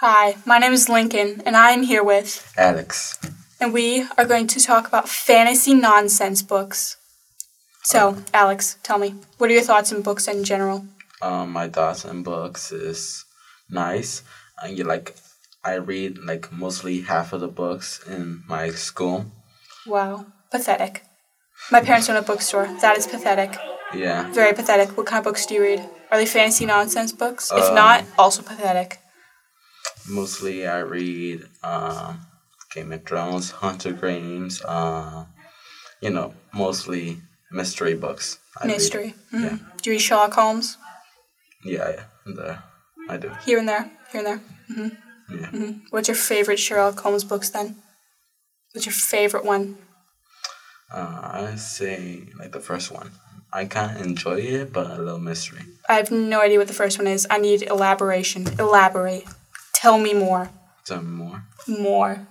Hi, 0.00 0.36
my 0.46 0.58
name 0.58 0.72
is 0.72 0.88
Lincoln, 0.88 1.42
and 1.44 1.56
I 1.56 1.70
am 1.72 1.82
here 1.82 2.04
with, 2.04 2.52
Alex. 2.56 3.18
and 3.60 3.72
we 3.72 4.06
are 4.16 4.24
going 4.24 4.46
to 4.48 4.60
talk 4.60 4.86
about 4.86 5.08
fantasy 5.08 5.74
nonsense 5.74 6.42
books. 6.42 6.96
So, 7.82 8.16
Alex, 8.32 8.78
tell 8.82 8.98
me, 8.98 9.14
what 9.38 9.50
are 9.50 9.54
your 9.54 9.62
thoughts 9.62 9.92
on 9.92 10.02
books 10.02 10.28
in 10.28 10.44
general? 10.44 10.84
Um, 11.22 11.50
my 11.52 11.68
thoughts 11.68 12.04
on 12.04 12.22
books 12.22 12.70
is 12.70 13.24
nice. 13.70 14.22
And 14.62 14.76
you 14.78 14.84
like, 14.84 15.16
I 15.64 15.74
read 15.74 16.18
like 16.18 16.52
mostly 16.52 17.00
half 17.00 17.32
of 17.32 17.40
the 17.40 17.48
books 17.48 18.00
in 18.06 18.42
my 18.46 18.70
school. 18.70 19.26
Wow, 19.86 20.26
pathetic. 20.50 21.02
My 21.72 21.80
parents 21.80 22.08
own 22.08 22.16
a 22.16 22.22
bookstore. 22.22 22.66
That 22.82 22.96
is 22.98 23.06
pathetic. 23.06 23.58
Yeah. 23.94 24.30
Very 24.32 24.52
pathetic. 24.52 24.96
What 24.96 25.06
kind 25.06 25.18
of 25.18 25.24
books 25.24 25.46
do 25.46 25.54
you 25.54 25.62
read? 25.62 25.88
Are 26.12 26.18
they 26.18 26.26
fantasy 26.26 26.66
nonsense 26.66 27.10
books? 27.10 27.50
If 27.50 27.64
Um, 27.70 27.74
not, 27.74 28.04
also 28.18 28.42
pathetic. 28.42 28.98
Mostly 30.08 30.66
I 30.66 30.78
read 30.80 31.44
um, 31.62 32.20
Game 32.72 32.92
of 32.92 33.04
Thrones, 33.04 33.50
Hunger 33.50 33.92
Games, 33.92 34.62
uh, 34.64 35.24
you 36.00 36.10
know, 36.10 36.34
mostly 36.52 37.18
mystery 37.50 37.94
books. 37.94 38.38
I. 38.60 38.66
Mystery. 38.66 39.14
Mhm. 39.32 39.42
Yeah. 39.42 39.56
Do 39.82 39.90
you 39.90 39.94
read 39.94 40.02
Sherlock 40.02 40.32
Holmes? 40.34 40.76
Yeah, 41.64 41.90
yeah, 41.90 42.04
the, 42.24 42.58
I 43.08 43.16
do. 43.16 43.30
Here 43.44 43.58
and 43.58 43.68
there, 43.68 43.90
here 44.12 44.20
and 44.20 44.26
there. 44.26 44.40
Yeah. 45.30 45.46
hmm 45.50 45.70
What's 45.90 46.08
your 46.08 46.14
favorite 46.16 46.58
Sherlock 46.58 47.00
Holmes 47.00 47.24
books 47.24 47.50
then? 47.50 47.76
What's 48.72 48.86
your 48.86 48.92
favorite 48.92 49.44
one? 49.44 49.76
Uh, 50.92 51.20
I 51.52 51.56
say 51.56 52.22
like 52.38 52.52
the 52.52 52.60
first 52.60 52.90
one. 52.90 53.12
I 53.52 53.64
of 53.64 54.00
enjoy 54.00 54.40
it, 54.40 54.72
but 54.72 54.86
a 54.90 54.98
little 55.02 55.18
mystery. 55.18 55.62
I 55.88 55.94
have 55.94 56.10
no 56.10 56.40
idea 56.40 56.58
what 56.58 56.68
the 56.68 56.74
first 56.74 56.98
one 56.98 57.06
is. 57.06 57.26
I 57.30 57.38
need 57.38 57.62
elaboration. 57.62 58.46
Elaborate. 58.58 59.24
Tell 59.80 59.98
me 59.98 60.12
more. 60.12 60.50
Tell 60.84 61.02
me 61.02 61.10
more. 61.10 61.44
More. 61.68 62.26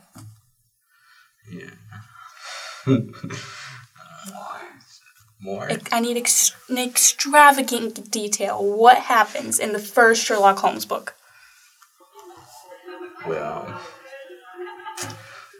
Yeah. 1.49 1.69
more. 5.39 5.71
I- 5.71 5.79
I 5.91 5.99
need 6.01 6.17
ex- 6.17 6.53
an 6.69 6.77
extravagant 6.77 8.11
detail. 8.11 8.63
What 8.63 8.97
happens 8.97 9.59
in 9.59 9.71
the 9.73 9.79
first 9.79 10.25
Sherlock 10.25 10.59
Holmes 10.59 10.85
book? 10.85 11.15
Well, 13.25 13.79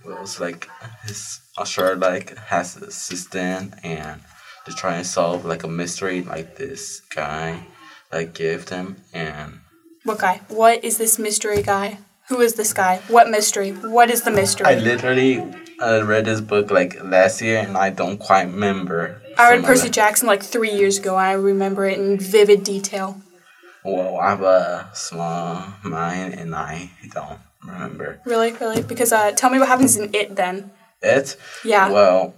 well, 0.06 0.22
it's 0.22 0.40
like 0.40 0.70
his 1.06 1.40
Usher 1.58 1.96
like 1.96 2.38
has 2.38 2.76
an 2.76 2.84
assistant, 2.84 3.74
and 3.84 4.22
to 4.66 4.74
try 4.74 4.96
and 4.96 5.06
solve 5.06 5.46
like 5.46 5.64
a 5.64 5.68
mystery 5.68 6.22
like 6.24 6.56
this 6.58 7.02
guy 7.14 7.66
like 8.12 8.34
gave 8.34 8.66
them, 8.68 8.98
and 9.14 9.60
What 10.08 10.20
guy? 10.20 10.40
What 10.48 10.86
is 10.86 10.98
this 10.98 11.20
mystery 11.20 11.62
guy? 11.62 11.98
Who 12.30 12.40
is 12.40 12.54
this 12.54 12.72
guy? 12.72 13.02
What 13.10 13.30
mystery? 13.30 13.72
What 13.72 14.10
is 14.10 14.22
the 14.22 14.32
mystery? 14.32 14.66
I 14.66 14.76
literally 14.76 15.44
uh, 15.82 16.04
read 16.06 16.24
this 16.24 16.40
book 16.40 16.72
like 16.72 16.96
last 17.04 17.42
year, 17.42 17.60
and 17.60 17.76
I 17.78 17.90
don't 17.90 18.18
quite 18.18 18.44
remember. 18.48 19.22
I 19.38 19.52
read 19.52 19.66
Percy 19.66 19.90
Jackson 19.90 20.26
like 20.28 20.42
three 20.44 20.72
years 20.72 20.98
ago, 20.98 21.18
and 21.18 21.28
I 21.28 21.34
remember 21.34 21.86
it 21.86 22.00
in 22.00 22.18
vivid 22.18 22.64
detail. 22.64 23.20
Well, 23.84 24.16
I 24.18 24.30
have 24.30 24.42
a 24.44 24.90
small 24.94 25.64
mind, 25.84 26.36
and 26.36 26.56
I 26.56 26.90
don't 27.14 27.40
remember 27.66 28.22
Really, 28.24 28.54
really? 28.54 28.84
Because 28.84 29.12
uh, 29.12 29.32
tell 29.32 29.50
me 29.50 29.60
what 29.60 29.68
happens 29.68 29.98
in 29.98 30.16
it 30.16 30.38
then. 30.38 30.72
it. 31.02 31.36
Yeah. 31.66 31.92
Well, 31.92 32.34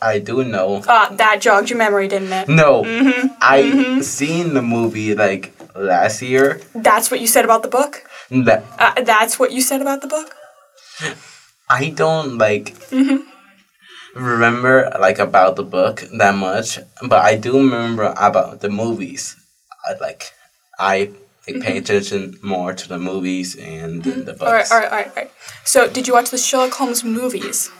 I 0.00 0.20
do 0.20 0.42
know 0.42 0.82
Ah, 0.88 1.12
that 1.12 1.42
jogged 1.42 1.68
your 1.68 1.76
memory, 1.78 2.08
didn't 2.08 2.32
it? 2.32 2.48
No, 2.48 2.82
Mm-hmm. 2.82 3.28
I 3.42 4.00
seen 4.00 4.54
the 4.54 4.62
movie 4.62 5.14
like 5.14 5.52
last 5.80 6.22
year. 6.22 6.60
That's 6.74 7.10
what 7.10 7.20
you 7.20 7.26
said 7.26 7.44
about 7.44 7.62
the 7.62 7.68
book. 7.68 8.02
That 8.30 8.62
Uh, 8.78 9.02
that's 9.02 9.38
what 9.38 9.50
you 9.52 9.60
said 9.60 9.80
about 9.80 10.00
the 10.02 10.08
book. 10.08 10.34
I 11.68 11.90
don't 11.90 12.38
like 12.38 12.74
Mm-hmm. 12.90 13.18
remember 14.14 14.90
like 15.00 15.18
about 15.18 15.56
the 15.56 15.62
book 15.62 16.04
that 16.18 16.34
much, 16.34 16.78
but 17.02 17.24
I 17.24 17.36
do 17.36 17.52
remember 17.58 18.12
about 18.16 18.60
the 18.60 18.68
movies. 18.68 19.36
I 19.88 19.94
like 20.00 20.32
I 20.78 21.10
like, 21.48 21.62
pay 21.62 21.78
attention 21.78 22.38
more 22.42 22.72
to 22.74 22.88
the 22.88 22.98
movies 22.98 23.56
and 23.56 24.02
the, 24.04 24.10
the 24.10 24.32
Mm-hmm. 24.32 24.44
All 24.44 24.52
right, 24.52 24.58
books. 24.60 24.70
all 24.72 24.78
right, 24.80 24.90
all 24.92 24.98
right, 24.98 25.08
all 25.08 25.14
right. 25.22 25.30
So, 25.64 25.88
did 25.88 26.06
you 26.08 26.14
watch 26.14 26.30
the 26.30 26.38
Sherlock 26.38 26.72
Holmes 26.74 27.02
movies? 27.04 27.70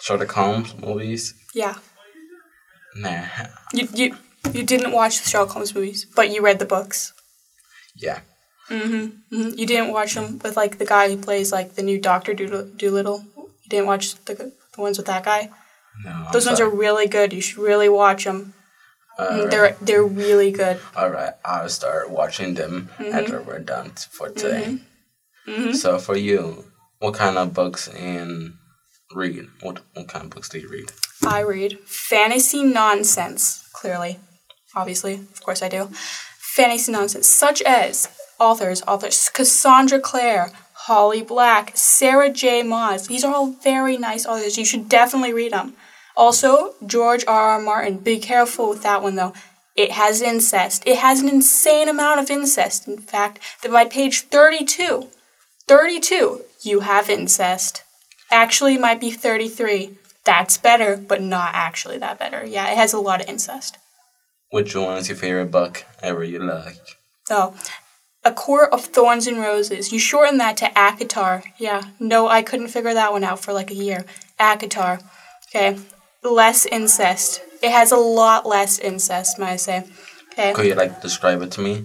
Sherlock 0.00 0.32
Holmes 0.32 0.74
movies. 0.78 1.34
Yeah. 1.54 1.76
Nah, 2.96 3.26
You 3.74 3.88
you 3.92 4.16
you 4.52 4.62
didn't 4.62 4.92
watch 4.92 5.20
the 5.22 5.28
Sherlock 5.28 5.50
Holmes 5.50 5.74
movies, 5.74 6.06
but 6.16 6.30
you 6.32 6.40
read 6.42 6.58
the 6.58 6.64
books. 6.76 7.12
Yeah, 7.96 8.20
hmm 8.68 9.06
You 9.30 9.66
didn't 9.66 9.92
watch 9.92 10.14
them 10.14 10.38
with 10.42 10.56
like 10.56 10.78
the 10.78 10.86
guy 10.86 11.08
who 11.08 11.16
plays 11.16 11.52
like 11.52 11.74
the 11.74 11.82
new 11.82 11.98
Doctor 12.00 12.34
Dolittle. 12.34 13.24
You 13.36 13.68
didn't 13.70 13.86
watch 13.86 14.14
the 14.24 14.34
the 14.74 14.80
ones 14.80 14.98
with 14.98 15.06
that 15.06 15.24
guy. 15.24 15.50
no. 16.04 16.28
Those 16.32 16.46
ones 16.46 16.60
are 16.60 16.68
really 16.68 17.06
good. 17.06 17.32
You 17.32 17.40
should 17.40 17.58
really 17.58 17.88
watch 17.88 18.24
them. 18.24 18.52
Alright. 19.18 19.50
They're 19.50 19.76
they're 19.80 20.04
really 20.04 20.50
good. 20.52 20.78
All 20.94 21.10
right, 21.10 21.32
I'll 21.44 21.68
start 21.70 22.10
watching 22.10 22.54
them 22.54 22.90
Mm-hmm. 22.98 23.14
after 23.18 23.40
we're 23.40 23.60
done 23.60 23.90
for 24.10 24.28
today. 24.28 24.78
So 25.72 25.98
for 25.98 26.16
you, 26.16 26.64
what 26.98 27.14
kind 27.14 27.38
of 27.38 27.54
books 27.54 27.88
and 27.88 28.54
read? 29.14 29.46
What 29.62 29.80
what 29.94 30.08
kind 30.08 30.24
of 30.24 30.30
books 30.30 30.48
do 30.50 30.58
you 30.58 30.68
read? 30.68 30.90
I 31.26 31.40
read 31.40 31.78
fantasy 31.86 32.62
nonsense. 32.64 33.62
Clearly, 33.72 34.18
obviously, 34.74 35.14
of 35.14 35.40
course 35.40 35.62
I 35.62 35.68
do. 35.68 35.88
Fantasy 36.56 36.90
nonsense, 36.90 37.28
such 37.28 37.60
as 37.60 38.08
authors, 38.40 38.82
authors 38.88 39.28
Cassandra 39.28 40.00
Clare, 40.00 40.50
Holly 40.72 41.20
Black, 41.20 41.72
Sarah 41.74 42.30
J. 42.30 42.62
Maas. 42.62 43.08
These 43.08 43.24
are 43.24 43.34
all 43.34 43.52
very 43.62 43.98
nice 43.98 44.24
authors. 44.24 44.56
You 44.56 44.64
should 44.64 44.88
definitely 44.88 45.34
read 45.34 45.52
them. 45.52 45.74
Also, 46.16 46.74
George 46.86 47.26
R. 47.28 47.50
R. 47.50 47.60
Martin. 47.60 47.98
Be 47.98 48.18
careful 48.18 48.70
with 48.70 48.82
that 48.84 49.02
one 49.02 49.16
though. 49.16 49.34
It 49.74 49.92
has 49.92 50.22
incest. 50.22 50.82
It 50.86 50.96
has 50.96 51.20
an 51.20 51.28
insane 51.28 51.90
amount 51.90 52.20
of 52.20 52.30
incest. 52.30 52.88
In 52.88 52.96
fact, 52.96 53.38
that 53.62 53.70
by 53.70 53.84
page 53.84 54.22
32, 54.22 55.08
32, 55.68 56.40
you 56.62 56.80
have 56.80 57.10
incest. 57.10 57.82
Actually, 58.30 58.78
might 58.78 58.98
be 58.98 59.10
33. 59.10 59.98
That's 60.24 60.56
better, 60.56 60.96
but 60.96 61.20
not 61.20 61.50
actually 61.52 61.98
that 61.98 62.18
better. 62.18 62.46
Yeah, 62.46 62.72
it 62.72 62.78
has 62.78 62.94
a 62.94 62.98
lot 62.98 63.20
of 63.20 63.28
incest. 63.28 63.76
Which 64.56 64.74
one 64.74 64.96
is 64.96 65.10
your 65.10 65.18
favorite 65.18 65.50
book 65.50 65.84
ever 66.02 66.24
you 66.24 66.38
like? 66.38 66.96
Oh, 67.28 67.54
A 68.24 68.32
Court 68.32 68.70
of 68.72 68.86
Thorns 68.86 69.26
and 69.26 69.38
Roses. 69.38 69.92
You 69.92 69.98
shorten 69.98 70.38
that 70.38 70.56
to 70.56 70.70
ACOTAR. 70.74 71.42
Yeah, 71.58 71.82
no, 72.00 72.26
I 72.26 72.40
couldn't 72.40 72.68
figure 72.68 72.94
that 72.94 73.12
one 73.12 73.22
out 73.22 73.40
for 73.40 73.52
like 73.52 73.70
a 73.70 73.74
year. 73.74 74.06
ACOTAR. 74.40 75.02
Okay, 75.48 75.78
less 76.22 76.64
incest. 76.64 77.42
It 77.62 77.70
has 77.70 77.92
a 77.92 77.98
lot 77.98 78.46
less 78.46 78.78
incest, 78.78 79.38
might 79.38 79.52
I 79.52 79.56
say. 79.56 79.84
Okay. 80.32 80.54
Could 80.54 80.64
you 80.64 80.74
like 80.74 81.02
describe 81.02 81.42
it 81.42 81.50
to 81.50 81.60
me? 81.60 81.84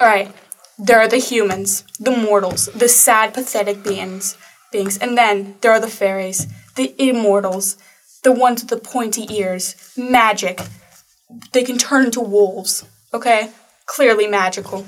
Alright. 0.00 0.34
There 0.76 0.98
are 0.98 1.06
the 1.06 1.18
humans, 1.18 1.84
the 2.00 2.10
mortals, 2.10 2.66
the 2.74 2.88
sad, 2.88 3.32
pathetic 3.32 3.84
beings 3.84 4.36
beings. 4.72 4.98
And 4.98 5.16
then 5.16 5.54
there 5.60 5.70
are 5.70 5.80
the 5.80 5.86
fairies, 5.86 6.48
the 6.74 6.96
immortals, 6.98 7.76
the 8.24 8.32
ones 8.32 8.62
with 8.62 8.70
the 8.70 8.90
pointy 8.90 9.24
ears, 9.30 9.92
magic. 9.96 10.60
They 11.52 11.62
can 11.62 11.78
turn 11.78 12.06
into 12.06 12.20
wolves. 12.20 12.84
Okay? 13.12 13.50
Clearly 13.86 14.26
magical. 14.26 14.86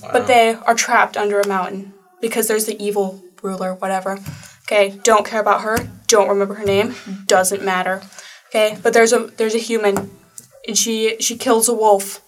But 0.00 0.26
they 0.26 0.54
are 0.54 0.74
trapped 0.74 1.16
under 1.16 1.40
a 1.40 1.46
mountain 1.46 1.92
because 2.20 2.48
there's 2.48 2.66
the 2.66 2.82
evil 2.82 3.22
ruler, 3.42 3.74
whatever. 3.74 4.18
Okay, 4.66 4.98
don't 5.02 5.26
care 5.26 5.40
about 5.40 5.62
her, 5.62 5.76
don't 6.06 6.28
remember 6.28 6.54
her 6.54 6.64
name, 6.64 6.94
doesn't 7.26 7.62
matter. 7.62 8.00
Okay, 8.48 8.78
but 8.82 8.94
there's 8.94 9.12
a 9.12 9.26
there's 9.36 9.54
a 9.54 9.58
human 9.58 10.10
and 10.66 10.78
she 10.78 11.16
she 11.20 11.36
kills 11.36 11.68
a 11.68 11.74
wolf. 11.74 12.20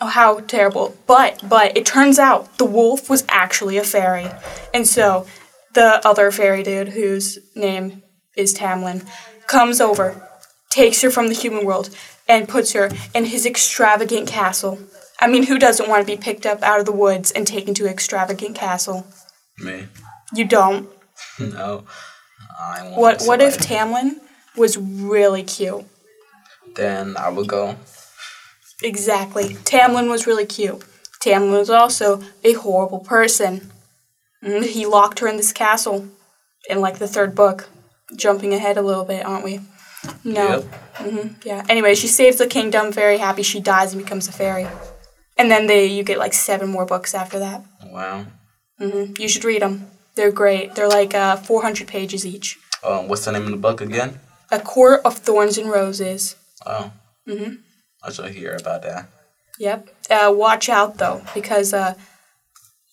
Oh, 0.00 0.06
how 0.06 0.40
terrible. 0.40 0.96
But, 1.06 1.42
but 1.46 1.76
it 1.76 1.84
turns 1.84 2.18
out 2.18 2.56
the 2.56 2.64
wolf 2.64 3.10
was 3.10 3.22
actually 3.28 3.76
a 3.76 3.84
fairy. 3.84 4.28
And 4.72 4.88
so 4.88 5.26
the 5.74 6.00
other 6.06 6.30
fairy 6.30 6.62
dude, 6.62 6.88
whose 6.88 7.38
name 7.54 8.02
is 8.34 8.54
Tamlin, 8.54 9.06
comes 9.46 9.78
over, 9.78 10.26
takes 10.70 11.02
her 11.02 11.10
from 11.10 11.28
the 11.28 11.34
human 11.34 11.64
world, 11.64 11.90
and 12.28 12.48
puts 12.48 12.72
her 12.72 12.90
in 13.14 13.26
his 13.26 13.44
extravagant 13.44 14.28
castle. 14.28 14.78
I 15.20 15.26
mean, 15.26 15.44
who 15.46 15.58
doesn't 15.58 15.88
want 15.88 16.06
to 16.06 16.10
be 16.16 16.20
picked 16.20 16.46
up 16.46 16.62
out 16.62 16.80
of 16.80 16.86
the 16.86 16.92
woods 16.92 17.30
and 17.30 17.46
taken 17.46 17.74
to 17.74 17.84
an 17.84 17.90
extravagant 17.92 18.54
castle? 18.56 19.06
Me? 19.58 19.86
You 20.34 20.44
don't. 20.46 20.88
No. 21.38 21.84
I 22.58 22.82
want 22.84 22.96
What 22.98 23.22
what 23.24 23.40
if. 23.42 23.58
Tamlin 23.58 24.16
was 24.56 24.76
really 24.76 25.42
cute? 25.42 25.84
Then 26.76 27.16
I 27.16 27.28
would 27.30 27.46
go. 27.48 27.76
Exactly. 28.82 29.54
Tamlin 29.64 30.08
was 30.10 30.26
really 30.26 30.46
cute. 30.46 30.82
Tamlin 31.22 31.58
was 31.58 31.70
also 31.70 32.22
a 32.44 32.54
horrible 32.54 33.00
person. 33.00 33.70
Mm, 34.44 34.64
He 34.64 34.86
locked 34.86 35.18
her 35.20 35.28
in 35.28 35.36
this 35.36 35.52
castle 35.52 36.08
in 36.68 36.80
like 36.80 36.98
the 36.98 37.08
third 37.08 37.34
book. 37.34 37.68
Jumping 38.16 38.52
ahead 38.54 38.76
a 38.76 38.82
little 38.82 39.04
bit, 39.04 39.24
aren't 39.24 39.44
we? 39.44 39.60
No. 40.24 40.64
Yep. 41.02 41.40
Yeah. 41.44 41.64
Anyway, 41.68 41.94
she 41.94 42.06
saves 42.06 42.36
the 42.38 42.46
kingdom, 42.46 42.92
very 42.92 43.18
happy. 43.18 43.42
She 43.42 43.60
dies 43.60 43.92
and 43.94 44.02
becomes 44.02 44.28
a 44.28 44.32
fairy. 44.32 44.66
And 45.38 45.50
then 45.50 45.66
they 45.66 45.86
you 45.86 46.02
get 46.02 46.18
like 46.18 46.34
seven 46.34 46.68
more 46.68 46.84
books 46.86 47.14
after 47.14 47.38
that. 47.38 47.64
Wow. 47.86 48.26
hmm 48.78 49.14
You 49.18 49.28
should 49.28 49.44
read 49.44 49.62
them. 49.62 49.86
They're 50.14 50.32
great. 50.32 50.74
They're 50.74 50.88
like 50.88 51.14
uh, 51.14 51.36
400 51.36 51.86
pages 51.88 52.26
each. 52.26 52.58
Um, 52.84 53.08
what's 53.08 53.24
the 53.24 53.32
name 53.32 53.44
of 53.44 53.50
the 53.50 53.56
book 53.56 53.80
again? 53.80 54.20
A 54.50 54.58
Court 54.60 55.00
of 55.04 55.16
Thorns 55.18 55.56
and 55.58 55.70
Roses. 55.70 56.36
Oh, 56.66 56.92
hmm 57.26 57.54
I 58.02 58.10
should 58.12 58.30
hear 58.34 58.56
about 58.60 58.82
that. 58.82 59.06
Yep. 59.58 59.88
Uh, 60.10 60.32
watch 60.34 60.68
out 60.68 60.96
though, 60.98 61.22
because 61.34 61.72
uh, 61.72 61.94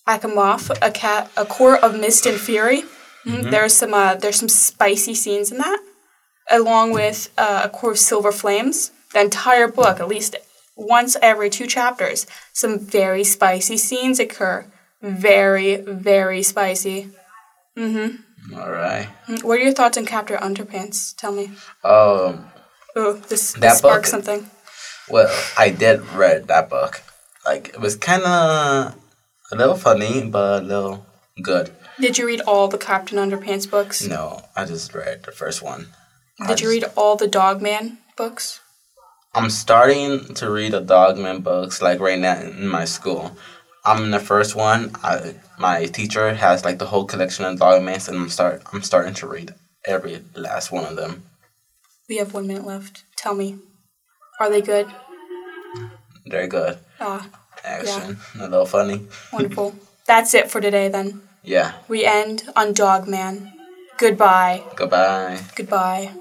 ACOMAF, 0.06 0.70
a 0.82 0.90
cat, 0.90 1.30
a 1.36 1.44
court 1.44 1.82
of 1.82 1.98
mist 1.98 2.26
and 2.26 2.38
fury. 2.40 2.82
mhm, 3.26 3.50
There's 3.50 3.74
some 3.74 3.92
uh, 3.94 4.14
there's 4.14 4.36
some 4.36 4.48
spicy 4.48 5.14
scenes 5.14 5.50
in 5.52 5.58
that, 5.58 5.80
along 6.50 6.92
with 6.92 7.30
uh, 7.38 7.62
of 7.64 8.00
silver 8.00 8.32
flames. 8.32 8.90
The 9.12 9.20
entire 9.22 9.68
book, 9.68 10.00
at 10.00 10.08
least 10.08 10.36
once 10.76 11.16
every 11.22 11.50
two 11.50 11.66
chapters, 11.66 12.26
some 12.52 12.78
very 12.78 13.24
spicy 13.24 13.76
scenes 13.76 14.20
occur. 14.20 14.66
Very, 15.02 15.76
very 15.76 16.42
spicy. 16.42 17.10
Mm-hmm. 17.76 18.54
All 18.58 18.70
right. 18.70 19.08
What 19.42 19.58
are 19.58 19.62
your 19.62 19.72
thoughts 19.72 19.96
on 19.98 20.06
Captain 20.06 20.36
Underpants? 20.38 21.14
Tell 21.16 21.32
me. 21.32 21.50
Um, 21.84 22.50
Oh, 22.96 23.12
this, 23.12 23.52
That 23.52 23.60
this 23.60 23.78
sparked 23.78 24.04
book- 24.04 24.06
something. 24.06 24.50
well, 25.08 25.32
I 25.56 25.68
did 25.70 26.04
read 26.14 26.48
that 26.48 26.68
book. 26.68 27.02
Like 27.46 27.68
it 27.68 27.80
was 27.80 27.94
kind 27.96 28.22
of 28.22 28.94
a 29.52 29.56
little 29.56 29.76
funny, 29.76 30.28
but 30.28 30.62
a 30.62 30.66
little 30.66 31.06
good. 31.40 31.70
Did 32.00 32.18
you 32.18 32.26
read 32.26 32.40
all 32.40 32.66
the 32.66 32.78
Captain 32.78 33.18
Underpants 33.18 33.70
books? 33.70 34.04
No, 34.06 34.42
I 34.56 34.64
just 34.64 34.94
read 34.94 35.22
the 35.24 35.32
first 35.32 35.62
one. 35.62 35.88
Did 36.46 36.60
you 36.60 36.70
read 36.70 36.84
all 36.96 37.16
the 37.16 37.26
Dogman 37.26 37.98
books? 38.16 38.60
I'm 39.34 39.50
starting 39.50 40.34
to 40.34 40.50
read 40.50 40.72
the 40.72 40.80
Dogman 40.80 41.40
books 41.40 41.82
like 41.82 42.00
right 42.00 42.18
now 42.18 42.40
in 42.40 42.68
my 42.68 42.84
school. 42.84 43.36
I'm 43.84 44.04
in 44.04 44.10
the 44.10 44.20
first 44.20 44.54
one. 44.54 44.92
I, 45.02 45.34
my 45.58 45.86
teacher 45.86 46.34
has 46.34 46.64
like 46.64 46.78
the 46.78 46.86
whole 46.86 47.04
collection 47.04 47.44
of 47.44 47.58
Dogmans, 47.58 48.08
and 48.08 48.16
I'm 48.18 48.28
start 48.28 48.62
I'm 48.72 48.82
starting 48.82 49.14
to 49.14 49.26
read 49.26 49.54
every 49.84 50.22
last 50.34 50.70
one 50.70 50.84
of 50.84 50.96
them. 50.96 51.24
We 52.08 52.16
have 52.16 52.34
one 52.34 52.46
minute 52.46 52.64
left. 52.64 53.04
Tell 53.16 53.34
me, 53.34 53.58
are 54.38 54.50
they 54.50 54.60
good? 54.60 54.86
They're 56.26 56.46
good. 56.46 56.78
Ah, 57.00 57.28
Action, 57.64 58.18
a 58.38 58.48
little 58.48 58.66
funny. 58.66 59.06
wonderful. 59.32 59.74
That's 60.06 60.34
it 60.34 60.50
for 60.50 60.60
today 60.60 60.88
then. 60.88 61.22
Yeah. 61.42 61.72
We 61.88 62.04
end 62.04 62.44
on 62.56 62.72
Dogman. 62.72 63.52
Goodbye. 63.98 64.62
Goodbye. 64.76 65.40
Goodbye. 65.54 66.12